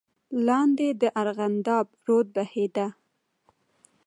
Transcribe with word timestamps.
لاندې 0.47 0.87
د 1.01 1.03
ارغنداب 1.21 1.87
رود 2.07 2.27
بهېده. 2.35 2.87